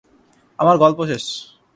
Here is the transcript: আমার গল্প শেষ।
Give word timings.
আমার 0.59 0.75
গল্প 0.77 0.99
শেষ। 1.05 1.25